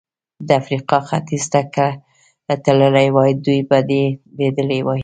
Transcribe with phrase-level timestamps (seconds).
[0.47, 1.85] د افریقا ختیځ ته که
[2.65, 4.03] تللی وای، دوی به دې
[4.39, 4.99] لیدلي وای.